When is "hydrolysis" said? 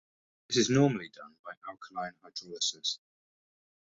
2.23-2.97